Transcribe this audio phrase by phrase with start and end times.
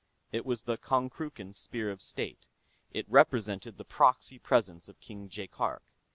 [0.31, 2.47] It was the Konkrookan Spear of State;
[2.89, 5.83] it represented the proxy presence of King Jaikark.